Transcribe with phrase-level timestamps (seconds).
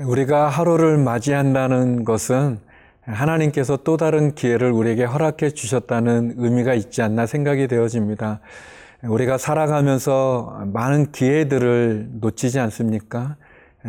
[0.00, 2.58] 우리가 하루를 맞이한다는 것은
[3.02, 8.40] 하나님께서 또 다른 기회를 우리에게 허락해 주셨다는 의미가 있지 않나 생각이 되어집니다.
[9.02, 13.36] 우리가 살아가면서 많은 기회들을 놓치지 않습니까?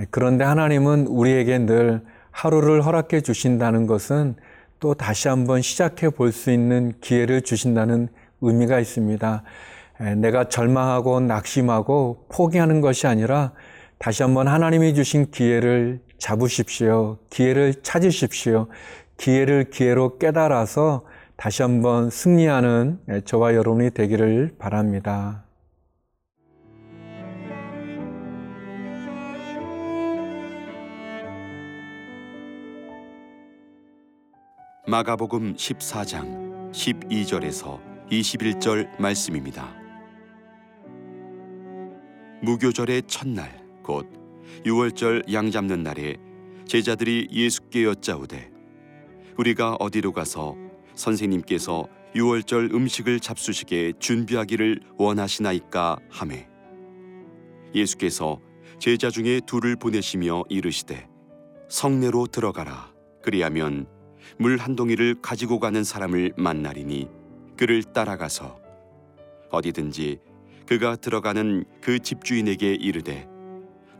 [0.09, 2.01] 그런데 하나님은 우리에게 늘
[2.31, 4.35] 하루를 허락해 주신다는 것은
[4.81, 8.09] 또 다시 한번 시작해 볼 수 있는 기회를 주신다는
[8.41, 9.43] 의미가 있습니다.
[10.17, 13.51] 내가 절망하고 낙심하고 포기하는 것이 아니라
[14.01, 17.19] 다시 한번 하나님이 주신 기회를 잡으십시오.
[17.29, 18.67] 기회를 찾으십시오.
[19.17, 25.43] 기회를 기회로 깨달아서 다시 한번 승리하는 저와 여러분이 되기를 바랍니다.
[34.87, 39.69] 마가복음 14장 12절에서 21절 말씀입니다.
[42.41, 43.60] 무교절의 첫날
[43.91, 44.07] 곧
[44.63, 46.15] 6월절 양 잡는 날에
[46.65, 48.49] 제자들이 예수께 여짜오되
[49.37, 50.55] 우리가 어디로 가서
[50.95, 56.47] 선생님께서 6월절 음식을 잡수시게 준비하기를 원하시나이까 하매
[57.75, 58.39] 예수께서
[58.79, 61.09] 제자 중에 둘을 보내시며 이르시되
[61.67, 62.93] 성내로 들어가라.
[63.21, 63.87] 그리하면
[64.37, 67.09] 물 한 동이를 가지고 가는 사람을 만나리니
[67.57, 68.57] 그를 따라가서
[69.49, 70.19] 어디든지
[70.65, 73.30] 그가 들어가는 그 집주인에게 이르되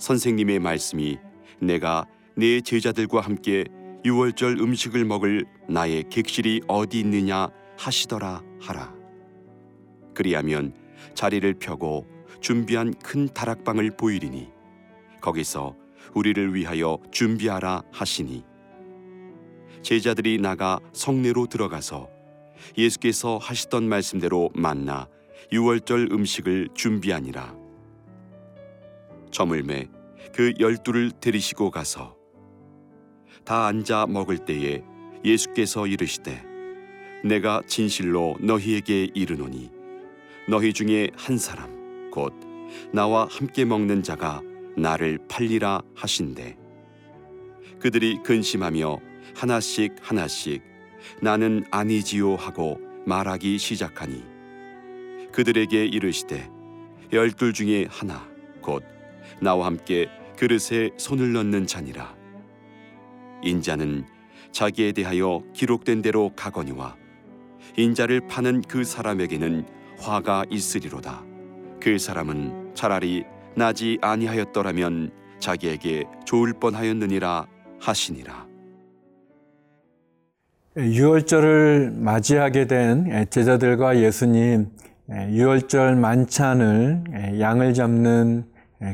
[0.02, 1.20] 선생님의 말씀이
[1.60, 3.66] 내가 내 제자들과 함께
[4.04, 8.94] 유월절 음식을 먹을 나의 객실이 어디 있느냐 하시더라 하라.
[10.16, 10.74] 그리하면
[11.14, 12.08] 자리를 펴고
[12.40, 14.50] 준비한 큰 다락방을 보이리니
[15.22, 15.76] 거기서
[16.16, 18.44] 우리를 위하여 준비하라 하시니
[19.84, 22.10] 제자들이 나가 성내로 들어가서
[22.76, 25.08] 예수께서 하시던 말씀대로 만나
[25.52, 27.61] 유월절 음식을 준비하니라.
[29.32, 29.88] 저물매
[30.34, 32.16] 그 열두를 데리시고 가서
[33.44, 34.84] 다 앉아 먹을 때에
[35.26, 36.44] 예수께서 이르시되
[37.24, 39.72] 내가 진실로 너희에게 이르노니
[40.48, 42.34] 너희 중에 한 사람 곧
[42.94, 44.42] 나와 함께 먹는 자가
[44.78, 46.58] 나를 팔리라 하신대.
[47.80, 49.00] 그들이 근심하며
[49.36, 50.62] 하나씩 하나씩
[51.22, 54.24] 나는 아니지요 하고 말하기 시작하니
[55.32, 56.50] 그들에게 이르시되
[57.12, 58.28] 열둘 중에 하나
[58.62, 58.84] 곧
[59.40, 62.16] 나와 함께 그릇에 손을 넣는 자니라.
[63.44, 64.06] 인자는
[64.52, 66.96] 자기에 대하여 기록된 대로 가거니와
[67.78, 69.66] 인자를 파는 그 사람에게는
[70.00, 71.24] 화가 있으리로다.
[71.80, 73.24] 그 사람은 차라리
[73.56, 77.48] 나지 아니하였더라면 자기에게 좋을 뻔하였느니라
[77.80, 78.48] 하시니라.
[80.78, 84.70] 유월절을 맞이하게 된 제자들과 예수님
[85.10, 88.46] 유월절 만찬을 양을 잡는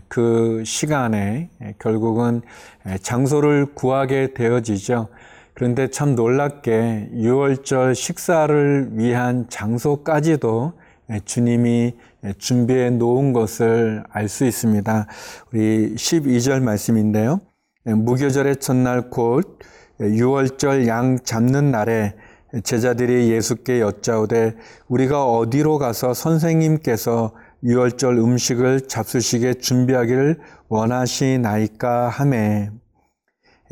[0.07, 1.49] 그 시간에
[1.79, 2.41] 결국은
[3.01, 5.07] 장소를 구하게 되어지죠.
[5.53, 10.73] 그런데 참 놀랍게 6월절 식사를 위한 장소까지도
[11.25, 11.95] 주님이
[12.37, 15.07] 준비해 놓은 것을 알 수 있습니다.
[15.51, 17.39] 우리 12절 말씀인데요.
[17.85, 19.59] 무교절의 첫날 곧
[19.99, 22.13] 6월절 양 잡는 날에
[22.63, 24.55] 제자들이 예수께 여짜오되
[24.87, 27.31] 우리가 어디로 가서 선생님께서
[27.63, 30.37] 유월절 음식을 잡수시게 준비하기를
[30.69, 32.69] 원하시나이까 하매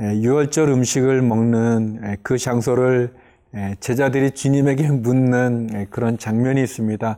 [0.02, 3.14] 예, 유월절 음식을 먹는 예, 그 장소를
[3.56, 7.18] 예, 제자들이 주님에게 묻는 그런 장면이 있습니다.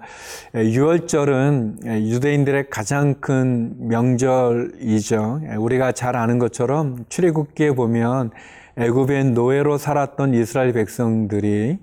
[0.54, 5.42] 유월절은 유대인들의 가장 큰 명절이죠.
[5.58, 8.30] 우리가 잘 아는 것처럼 출애굽기에 보면
[8.78, 11.80] 애굽의 노예로 살았던 이스라엘 백성들이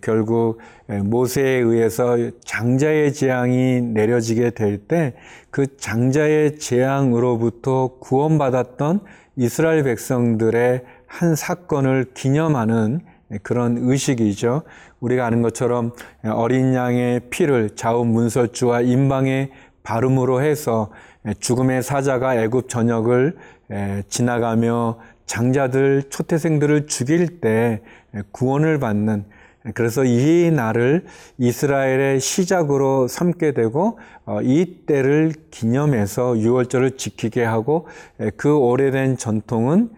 [0.00, 5.14] 결국 모세에 의해서 장자의 재앙이 내려지게 될 때
[5.56, 9.00] 그 장자의 재앙으로부터 구원받았던
[9.36, 13.00] 이스라엘 백성들의 한 사건을 기념하는
[13.42, 14.64] 그런 의식이죠.
[15.00, 15.92] 우리가 아는 것처럼
[16.24, 19.50] 어린 양의 피를 좌우 문설주와 임방의
[19.82, 20.90] 발음으로 해서
[21.40, 23.38] 죽음의 사자가 애굽 전역을
[24.10, 27.80] 지나가며 장자들 초태생들을 죽일 때
[28.32, 29.24] 구원을 받는
[29.74, 31.04] 그래서 이 날을
[31.38, 37.86] 이스라엘의 시작으로 삼게 되고 어, 이 때를 기념해서 유월절을 지키게 하고
[38.36, 39.90] 그 오래된 전통은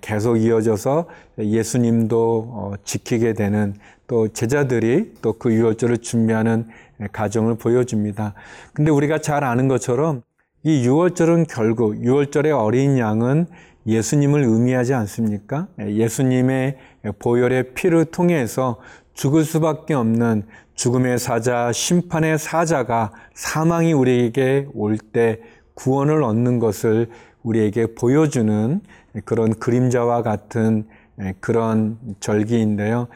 [0.00, 1.06] 계속 이어져서
[1.38, 3.74] 예수님도 어, 지키게 되는
[4.06, 6.66] 또 제자들이 또그 유월절을 준비하는
[7.12, 8.34] 가정을 보여줍니다.
[8.74, 10.22] 근데 우리가 잘 아는 것처럼
[10.62, 13.46] 이 유월절은 결국 유월절의 어린 양은
[13.86, 15.66] 예수님을 의미하지 않습니까?
[15.80, 16.76] 예수님의
[17.18, 18.78] 보혈의 피를 통해서
[19.14, 20.44] 죽을 수밖에 없는
[20.74, 25.40] 죽음의 사자, 심판의 사자가 사망이 우리에게 올 때
[25.74, 27.08] 구원을 얻는 것을
[27.42, 28.80] 우리에게 보여주는
[29.24, 30.86] 그런 그림자와 같은
[31.40, 33.08] 그런 절기인데요.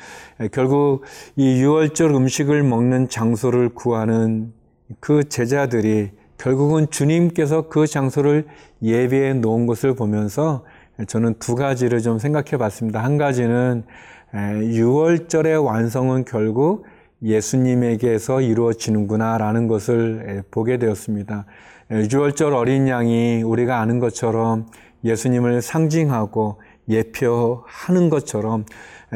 [0.52, 1.02] 결국
[1.36, 4.52] 이 유월절 음식을 먹는 장소를 구하는
[5.00, 8.46] 그 제자들이 결국은 주님께서 그 장소를
[8.82, 10.64] 예비해 놓은 것을 보면서
[11.06, 13.02] 저는 두 가지를 좀 생각해 봤습니다.
[13.02, 13.84] 한 가지는
[14.32, 16.84] 6월절의 완성은 결국
[17.22, 21.46] 예수님에게서 이루어지는구나라는 것을 보게 되었습니다.
[21.90, 24.66] 6월절 어린 양이 우리가 아는 것처럼
[25.04, 28.64] 예수님을 상징하고 예표하는 것처럼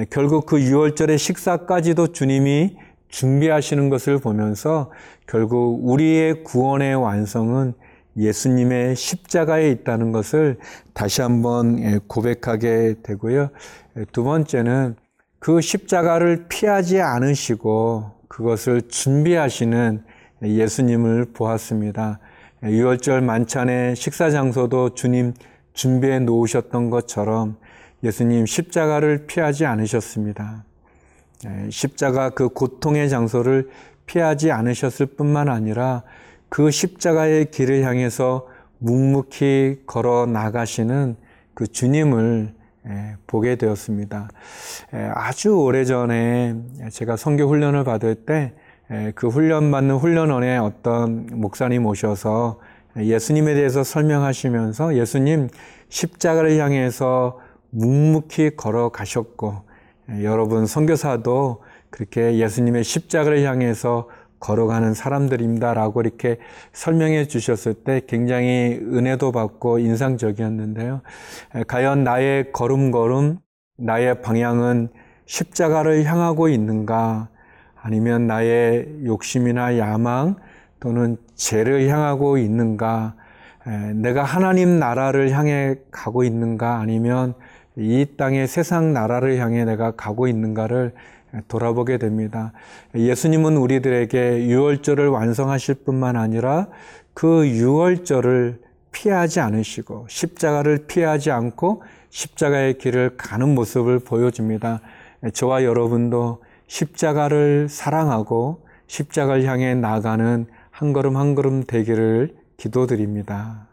[0.08, 2.76] 결국 그 6월절의 식사까지도 주님이
[3.08, 4.90] 준비하시는 것을 보면서
[5.26, 7.74] 결국 우리의 구원의 완성은
[8.16, 10.58] 예수님의 십자가에 있다는 것을
[10.92, 13.50] 다시 한번 고백하게 되고요.
[14.12, 14.96] 두 번째는
[15.38, 20.04] 그 십자가를 피하지 않으시고 그것을 준비하시는
[20.42, 22.20] 예수님을 보았습니다.
[22.62, 25.32] 6월절 만찬의 식사 장소도 주님
[25.72, 27.56] 준비해 놓으셨던 것처럼
[28.02, 30.64] 예수님 십자가를 피하지 않으셨습니다.
[31.70, 33.70] 십자가 그 고통의 장소를
[34.04, 36.02] 피하지 않으셨을 뿐만 아니라
[36.50, 38.46] 그 십자가의 길을 향해서
[38.78, 41.16] 묵묵히 걸어 나가시는
[41.54, 42.52] 그 주님을
[43.26, 44.28] 보게 되었습니다.
[45.14, 46.56] 아주 오래 전에
[46.90, 48.52] 제가 성교 훈련을 받을 때
[49.14, 52.58] 그 훈련 받는 훈련원에 어떤 목사님 오셔서
[52.96, 55.48] 예수님에 대해서 설명하시면서 예수님
[55.88, 57.38] 십자가를 향해서
[57.70, 59.62] 묵묵히 걸어가셨고
[60.22, 64.08] 여러분 선교사도 그렇게 예수님의 십자가를 향해서
[64.40, 66.38] 걸어가는 사람들입니다라고 이렇게
[66.72, 71.02] 설명해 주셨을 때 굉장히 은혜도 받고 인상적이었는데요.
[71.68, 73.38] 과연 나의 걸음걸음,
[73.76, 74.88] 나의 방향은
[75.26, 77.28] 십자가를 향하고 있는가?
[77.82, 80.36] 아니면 나의 욕심이나 야망
[80.80, 83.14] 또는 죄를 향하고 있는가?
[83.94, 86.78] 내가 하나님 나라를 향해 가고 있는가?
[86.80, 87.34] 아니면
[87.76, 90.92] 이 땅의 세상 나라를 향해 내가 가고 있는가를
[91.48, 92.52] 돌아보게 됩니다.
[92.94, 96.68] 예수님은 우리들에게 유월절을 완성하실 뿐만 아니라
[97.14, 98.60] 그 유월절을
[98.92, 104.80] 피하지 않으시고 십자가를 피하지 않고 십자가의 길을 가는 모습을 보여줍니다.
[105.32, 113.69] 저와 여러분도 십자가를 사랑하고 십자가를 향해 나가는 한 걸음 한 걸음 되기를 기도드립니다.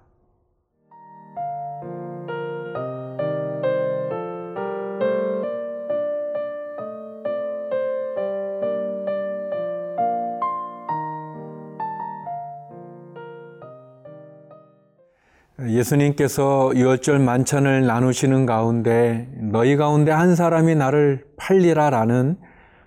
[15.60, 22.38] 예수님께서 유월절 만찬을 나누시는 가운데 너희 가운데 한 사람이 나를 팔리라라는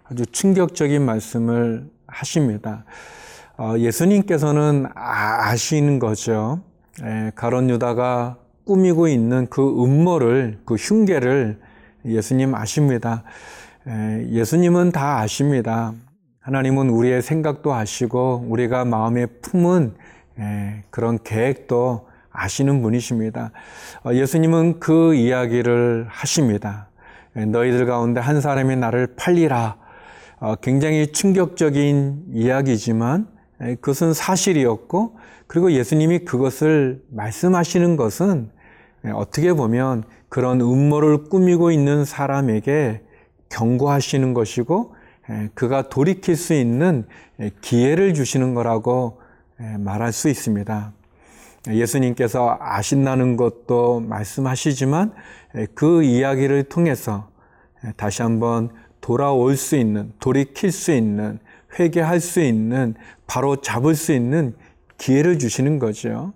[0.04, 2.84] 아주 충격적인 말씀을 하십니다.
[3.58, 6.60] 어, 예수님께서는 아시는 거죠.
[7.34, 11.58] 가론 유다가 꾸미고 있는 그 음모를, 그 흉계를
[12.04, 13.24] 예수님 아십니다.
[13.86, 15.92] 예수님은 다 아십니다.
[16.40, 19.94] 하나님은 우리의 생각도 아시고 우리가 마음에 품은
[20.90, 23.52] 그런 계획도 아시는 분이십니다.
[24.04, 26.88] 어, 예수님은 그 이야기를 하십니다.
[27.34, 29.76] 너희들 가운데 한 사람이 나를 팔리라.
[30.38, 38.50] 어, 굉장히 충격적인 이야기지만 그것은 사실이었고 그리고 예수님이 그것을 말씀하시는 것은
[39.12, 43.02] 어떻게 보면 그런 음모를 꾸미고 있는 사람에게
[43.50, 44.94] 경고하시는 것이고
[45.54, 47.04] 그가 돌이킬 수 있는
[47.60, 49.20] 기회를 주시는 거라고
[49.78, 50.92] 말할 수 있습니다.
[51.68, 55.12] 예수님께서 아신다는 것도 말씀하시지만
[55.74, 57.28] 그 이야기를 통해서
[57.96, 61.38] 다시 한번 돌아올 수 있는, 돌이킬 수 있는,
[61.78, 62.94] 회개할 수 있는,
[63.26, 64.54] 바로 잡을 수 있는
[64.98, 66.32] 기회를 주시는 거죠.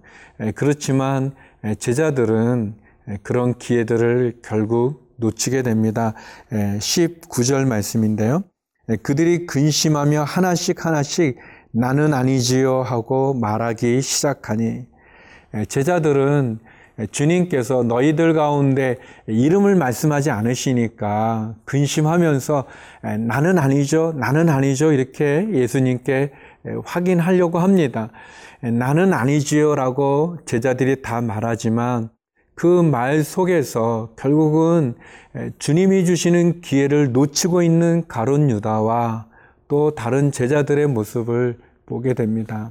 [0.54, 1.32] 그렇지만
[1.78, 2.76] 제자들은
[3.22, 6.14] 그런 기회들을 결국 놓치게 됩니다.
[6.50, 8.42] 19절 말씀인데요.
[9.02, 11.38] 그들이 근심하며 하나씩 하나씩
[11.72, 14.86] 나는 아니지요 하고 말하기 시작하니 예,
[15.68, 16.58] 제자들은
[17.10, 22.64] 주님께서 너희들 가운데 이름을 말씀하지 않으시니까 근심하면서
[23.06, 26.30] 예, 나는 아니죠, 나는 아니죠 이렇게 예수님께
[26.66, 28.10] 예, 확인하려고 합니다.
[28.60, 32.10] 나는 아니지요 라고 제자들이 다 말하지만
[32.54, 34.94] 그 말 속에서 결국은
[35.58, 39.26] 주님이 주시는 기회를 놓치고 있는 가론 유다와
[39.68, 42.70] 또 다른 제자들의 모습을 보게 됩니다.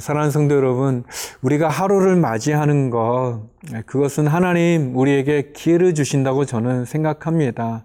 [0.00, 1.04] 사랑하는 성도 여러분,
[1.42, 3.42] 우리가 하루를 맞이하는 것,
[3.86, 7.84] 그것은 하나님 우리에게 기회를 주신다고 저는 생각합니다.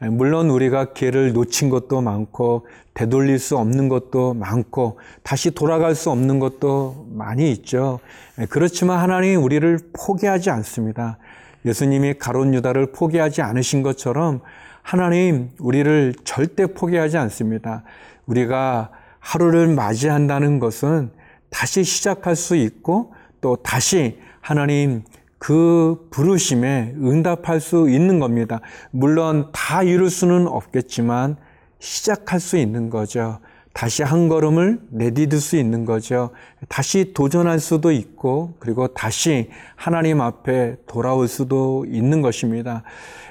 [0.00, 6.38] 물론 우리가 기회를 놓친 것도 많고, 되돌릴 수 없는 것도 많고, 다시 돌아갈 수 없는
[6.38, 8.00] 것도 많이 있죠.
[8.48, 11.18] 그렇지만 하나님 우리를 포기하지 않습니다.
[11.66, 14.40] 예수님이 가론 유다를 포기하지 않으신 것처럼
[14.80, 17.84] 하나님 우리를 절대 포기하지 않습니다.
[18.24, 18.88] 우리가
[19.20, 21.10] 하루를 맞이한다는 것은
[21.52, 25.04] 다시 시작할 수 있고 또 다시 하나님
[25.38, 28.60] 그 부르심에 응답할 수 있는 겁니다.
[28.90, 31.36] 물론 다 이룰 수는 없겠지만
[31.78, 33.38] 시작할 수 있는 거죠.
[33.72, 36.30] 다시 한 걸음을 내디딜 수 있는 거죠.
[36.68, 42.82] 다시 도전할 수도 있고, 그리고 다시 하나님 앞에 돌아올 수도 있는 것입니다.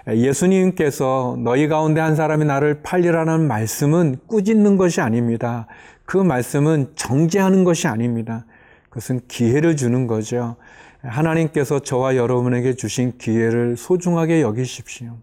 [0.07, 5.67] 예수님께서 너희 가운데 한 사람이 나를 팔리라는 말씀은 꾸짖는 것이 아닙니다.
[6.05, 8.45] 그 말씀은 정죄하는 것이 아닙니다.
[8.89, 10.55] 그것은 기회를 주는 거죠.
[11.03, 15.17] 하나님께서 저와 여러분에게 주신 기회를 소중하게 여기십시오.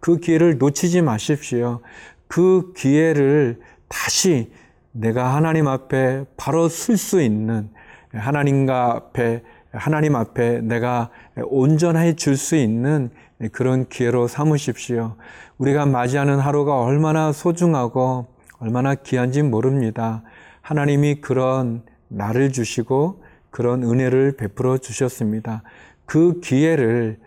[0.00, 1.80] 그 기회를 놓치지 마십시오.
[2.26, 3.60] 그 기회를
[3.92, 4.50] 다시
[4.92, 7.68] 내가 하나님 앞에 바로 쓸수 있는
[8.12, 11.10] 하나님과 앞에 하나님 앞에 내가
[11.44, 13.10] 온전해 줄 수 있는
[13.52, 15.16] 그런 기회로 삼으십시오.
[15.58, 18.26] 우리가 맞이하는 하루가 얼마나 소중하고
[18.58, 20.22] 얼마나 귀한지 모릅니다.
[20.62, 25.62] 하나님이 그런 나를 주시고 그런 은혜를 베풀어 주셨습니다.
[26.06, 27.18] 그 기회를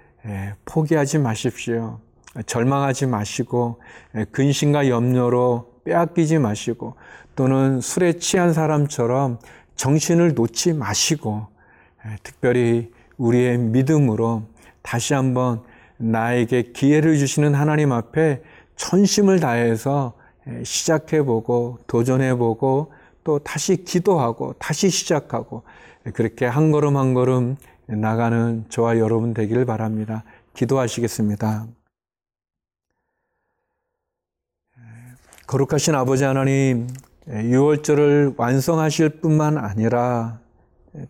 [0.65, 1.99] 포기하지 마십시오.
[2.45, 3.81] 절망하지 마시고
[4.31, 6.95] 근심과 염려로 빼앗기지 마시고
[7.35, 9.39] 또는 술에 취한 사람처럼
[9.75, 11.47] 정신을 놓지 마시고
[12.23, 14.43] 특별히 우리의 믿음으로
[14.81, 15.63] 다시 한번
[15.97, 18.41] 나에게 기회를 주시는 하나님 앞에
[18.75, 20.13] 천심을 다해서
[20.63, 22.91] 시작해보고 도전해보고
[23.23, 25.63] 또 다시 기도하고 다시 시작하고
[26.13, 27.55] 그렇게 한 걸음 한 걸음
[27.87, 30.23] 나가는 저와 여러분 되기를 바랍니다.
[30.53, 31.67] 기도하시겠습니다.
[35.47, 36.87] 거룩하신 아버지 하나님,
[37.27, 40.39] 6월절을 완성하실 뿐만 아니라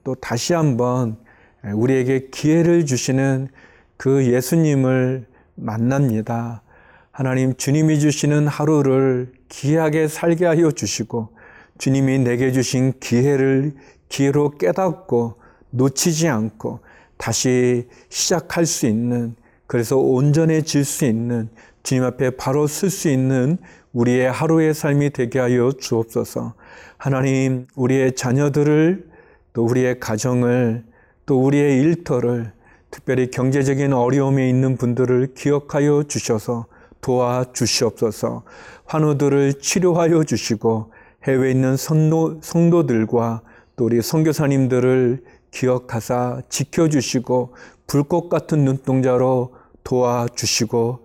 [0.03, 1.15] 또 다시 한번
[1.63, 3.47] 우리에게 기회를 주시는
[3.95, 5.25] 그 예수님을
[5.55, 6.63] 만납니다.
[7.11, 11.29] 하나님 주님이 주시는 하루를 귀하게 살게 하여 주시고
[11.77, 13.73] 주님이 내게 주신 기회를
[14.09, 15.39] 기회로 깨닫고
[15.69, 16.81] 놓치지 않고
[17.15, 21.49] 다시 시작할 수 있는 그래서 온전해질 수 있는
[21.85, 23.59] 주님 앞에 바로 쓸 수 있는
[23.93, 26.55] 우리의 하루의 삶이 되게 하여 주옵소서.
[26.97, 29.07] 하나님, 우리의 자녀들을
[29.53, 30.83] 또 우리의 가정을
[31.27, 32.51] 또 우리의 일터를
[32.89, 36.65] 특별히 경제적인 어려움에 있는 분들을 기억하여 주셔서
[37.01, 38.41] 도와 주시옵소서.
[38.85, 40.91] 환우들을 치료하여 주시고
[41.25, 43.41] 해외에 있는 성도, 성도들과
[43.75, 47.53] 또 우리 선교사님들을 기억하사 지켜주시고
[47.85, 51.04] 불꽃 같은 눈동자로 도와주시고